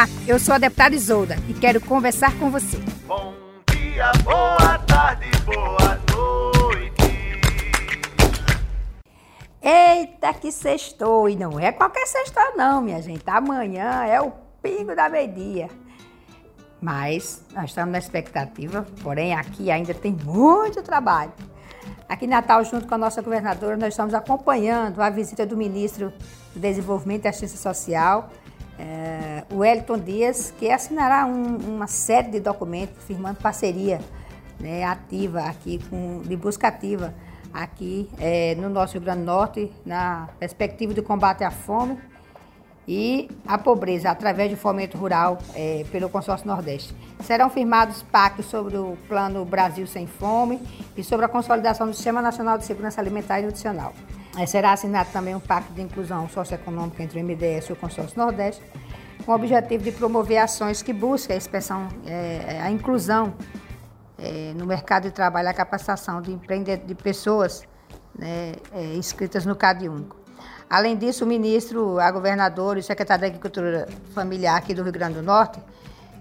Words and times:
Olá, 0.00 0.08
eu 0.26 0.38
sou 0.38 0.54
a 0.54 0.58
deputada 0.58 0.94
Isolda 0.94 1.36
e 1.46 1.52
quero 1.52 1.78
conversar 1.78 2.34
com 2.38 2.50
você. 2.50 2.78
Bom 3.06 3.34
dia, 3.70 4.10
boa 4.24 4.78
tarde, 4.86 5.26
boa 5.44 6.00
noite. 6.10 7.02
Eita, 9.60 10.32
que 10.32 10.50
sextou! 10.50 11.28
E 11.28 11.36
não 11.36 11.60
é 11.60 11.70
qualquer 11.70 12.06
sexta 12.06 12.40
não, 12.56 12.80
minha 12.80 13.02
gente. 13.02 13.22
Amanhã 13.26 14.06
é 14.06 14.18
o 14.22 14.32
pingo 14.62 14.96
da 14.96 15.10
meia-dia. 15.10 15.68
Mas 16.80 17.44
nós 17.52 17.66
estamos 17.66 17.92
na 17.92 17.98
expectativa, 17.98 18.86
porém 19.02 19.34
aqui 19.34 19.70
ainda 19.70 19.92
tem 19.92 20.12
muito 20.12 20.82
trabalho. 20.82 21.32
Aqui 22.08 22.24
em 22.24 22.28
Natal, 22.28 22.64
junto 22.64 22.88
com 22.88 22.94
a 22.94 22.98
nossa 22.98 23.20
governadora, 23.20 23.76
nós 23.76 23.92
estamos 23.92 24.14
acompanhando 24.14 25.02
a 25.02 25.10
visita 25.10 25.44
do 25.44 25.58
ministro 25.58 26.10
do 26.54 26.58
Desenvolvimento 26.58 27.26
e 27.26 27.28
Assistência 27.28 27.58
Social, 27.58 28.30
é, 28.80 29.44
o 29.52 29.58
Wellington 29.58 29.98
Dias, 29.98 30.54
que 30.58 30.70
assinará 30.70 31.26
um, 31.26 31.56
uma 31.56 31.86
série 31.86 32.30
de 32.30 32.40
documentos 32.40 33.04
firmando 33.04 33.38
parceria 33.38 34.00
né, 34.58 34.84
ativa 34.84 35.40
aqui, 35.40 35.78
com, 35.90 36.22
de 36.22 36.34
busca 36.34 36.68
ativa 36.68 37.12
aqui 37.52 38.08
é, 38.18 38.54
no 38.54 38.70
nosso 38.70 38.94
Rio 38.94 39.02
Grande 39.02 39.20
do 39.20 39.26
Norte, 39.26 39.70
na 39.84 40.30
perspectiva 40.38 40.94
do 40.94 41.02
combate 41.02 41.44
à 41.44 41.50
fome 41.50 41.98
e 42.88 43.28
à 43.46 43.58
pobreza, 43.58 44.10
através 44.10 44.50
do 44.50 44.56
fomento 44.56 44.96
rural 44.96 45.38
é, 45.54 45.84
pelo 45.92 46.08
Consórcio 46.08 46.46
Nordeste. 46.46 46.94
Serão 47.22 47.50
firmados 47.50 48.02
pactos 48.02 48.46
sobre 48.46 48.78
o 48.78 48.96
Plano 49.06 49.44
Brasil 49.44 49.86
Sem 49.86 50.06
Fome 50.06 50.58
e 50.96 51.04
sobre 51.04 51.26
a 51.26 51.28
consolidação 51.28 51.86
do 51.86 51.92
Sistema 51.92 52.22
Nacional 52.22 52.56
de 52.56 52.64
Segurança 52.64 52.98
Alimentar 52.98 53.40
e 53.40 53.42
Nutricional. 53.42 53.92
É, 54.38 54.46
será 54.46 54.72
assinado 54.72 55.10
também 55.12 55.34
um 55.34 55.40
pacto 55.40 55.72
de 55.72 55.82
inclusão 55.82 56.28
socioeconômica 56.28 57.02
entre 57.02 57.20
o 57.20 57.24
MDS 57.24 57.68
e 57.68 57.72
o 57.72 57.76
Consórcio 57.76 58.16
Nordeste, 58.16 58.62
com 59.24 59.32
o 59.32 59.34
objetivo 59.34 59.82
de 59.82 59.92
promover 59.92 60.38
ações 60.38 60.82
que 60.82 60.92
busquem 60.92 61.34
a, 61.34 61.38
expressão, 61.38 61.88
é, 62.06 62.60
a 62.62 62.70
inclusão 62.70 63.34
é, 64.18 64.52
no 64.56 64.66
mercado 64.66 65.04
de 65.04 65.10
trabalho, 65.10 65.48
a 65.48 65.52
capacitação 65.52 66.22
de, 66.22 66.38
de 66.86 66.94
pessoas 66.94 67.64
né, 68.16 68.52
é, 68.72 68.94
inscritas 68.94 69.44
no 69.44 69.56
CAD 69.56 69.88
único. 69.88 70.16
Além 70.68 70.96
disso, 70.96 71.24
o 71.24 71.26
ministro, 71.26 71.98
a 71.98 72.10
governadora 72.12 72.78
e 72.78 72.80
o 72.80 72.84
secretário 72.84 73.22
da 73.22 73.26
Agricultura 73.26 73.88
Familiar 74.14 74.56
aqui 74.56 74.72
do 74.72 74.84
Rio 74.84 74.92
Grande 74.92 75.14
do 75.14 75.22
Norte 75.22 75.60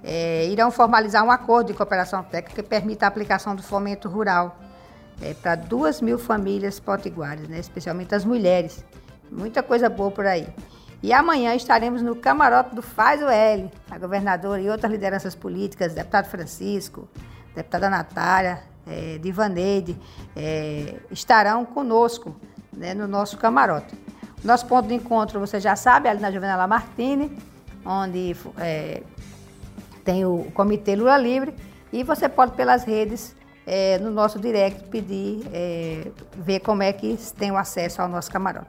é, 0.03 0.47
irão 0.47 0.71
formalizar 0.71 1.23
um 1.23 1.29
acordo 1.29 1.67
de 1.67 1.73
cooperação 1.73 2.23
técnica 2.23 2.61
que 2.61 2.67
permita 2.67 3.05
a 3.05 3.09
aplicação 3.09 3.55
do 3.55 3.61
fomento 3.61 4.09
rural 4.09 4.57
é, 5.21 5.33
para 5.33 5.55
duas 5.55 6.01
mil 6.01 6.17
famílias 6.17 6.79
potiguares, 6.79 7.47
né, 7.47 7.59
especialmente 7.59 8.15
as 8.15 8.25
mulheres. 8.25 8.83
Muita 9.31 9.61
coisa 9.61 9.89
boa 9.89 10.11
por 10.11 10.25
aí. 10.25 10.47
E 11.01 11.13
amanhã 11.13 11.55
estaremos 11.55 12.01
no 12.01 12.15
camarote 12.15 12.75
do 12.75 12.81
Faz 12.81 13.21
o 13.21 13.29
L, 13.29 13.71
a 13.89 13.97
governadora 13.97 14.61
e 14.61 14.69
outras 14.69 14.91
lideranças 14.91 15.33
políticas, 15.33 15.93
deputado 15.93 16.25
Francisco, 16.25 17.07
deputada 17.55 17.89
Natália, 17.89 18.61
é, 18.85 19.17
Divaneide, 19.17 19.97
é, 20.35 20.95
estarão 21.09 21.63
conosco 21.63 22.35
né, 22.75 22.93
no 22.93 23.07
nosso 23.07 23.37
camarote. 23.37 23.95
Nosso 24.43 24.65
ponto 24.65 24.87
de 24.87 24.93
encontro, 24.93 25.39
você 25.39 25.59
já 25.59 25.75
sabe, 25.75 26.09
ali 26.09 26.19
na 26.19 26.31
Juvenal 26.31 26.67
Martini, 26.67 27.37
onde 27.85 28.35
é, 28.57 29.01
tem 30.03 30.25
o 30.25 30.51
Comitê 30.53 30.95
Lula 30.95 31.17
Livre, 31.17 31.53
e 31.91 32.03
você 32.03 32.27
pode 32.27 32.53
pelas 32.53 32.83
redes 32.83 33.35
é, 33.65 33.97
no 33.99 34.09
nosso 34.09 34.39
direct 34.39 34.83
pedir, 34.85 35.47
é, 35.53 36.07
ver 36.35 36.59
como 36.59 36.81
é 36.81 36.91
que 36.91 37.17
tem 37.37 37.51
o 37.51 37.57
acesso 37.57 38.01
ao 38.01 38.07
nosso 38.07 38.31
camarote. 38.31 38.67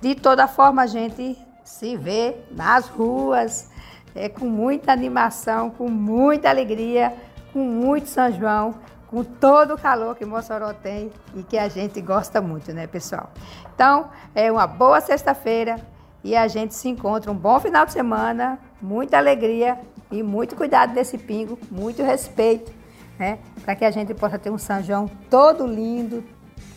De 0.00 0.14
toda 0.14 0.46
forma, 0.46 0.82
a 0.82 0.86
gente 0.86 1.36
se 1.64 1.96
vê 1.96 2.36
nas 2.50 2.88
ruas, 2.88 3.70
é, 4.14 4.28
com 4.28 4.46
muita 4.46 4.92
animação, 4.92 5.70
com 5.70 5.88
muita 5.88 6.48
alegria, 6.48 7.14
com 7.52 7.60
muito 7.60 8.08
São 8.08 8.32
João, 8.32 8.74
com 9.08 9.24
todo 9.24 9.74
o 9.74 9.78
calor 9.78 10.14
que 10.16 10.24
Mossoró 10.24 10.72
tem 10.72 11.10
e 11.34 11.42
que 11.42 11.58
a 11.58 11.68
gente 11.68 12.00
gosta 12.00 12.40
muito, 12.40 12.72
né, 12.72 12.86
pessoal? 12.86 13.30
Então, 13.74 14.10
é 14.34 14.50
uma 14.50 14.66
boa 14.66 15.00
sexta-feira 15.00 15.76
e 16.22 16.36
a 16.36 16.46
gente 16.48 16.74
se 16.74 16.88
encontra 16.88 17.30
um 17.30 17.34
bom 17.34 17.58
final 17.60 17.86
de 17.86 17.92
semana, 17.92 18.58
muita 18.80 19.16
alegria 19.16 19.78
e 20.10 20.22
muito 20.22 20.56
cuidado 20.56 20.92
desse 20.94 21.16
pingo, 21.18 21.58
muito 21.70 22.02
respeito 22.02 22.77
né? 23.18 23.38
Para 23.64 23.74
que 23.74 23.84
a 23.84 23.90
gente 23.90 24.14
possa 24.14 24.38
ter 24.38 24.50
um 24.50 24.58
São 24.58 24.82
João 24.82 25.10
todo 25.28 25.66
lindo, 25.66 26.24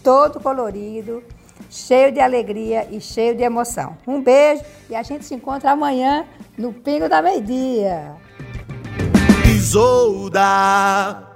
todo 0.04 0.40
colorido, 0.40 1.24
cheio 1.70 2.12
de 2.12 2.20
alegria 2.20 2.88
e 2.92 3.00
cheio 3.00 3.36
de 3.36 3.44
emoção. 3.44 3.98
Um 4.08 4.22
beijo 4.22 4.64
e 4.90 4.96
a 4.96 5.04
gente 5.04 5.26
se 5.26 5.36
encontra 5.36 5.72
amanhã 5.72 6.26
no 6.58 6.74
Pingo 6.74 7.08
da 7.08 7.22
Meia-Dia. 7.22 8.16
Isolda. 9.46 11.31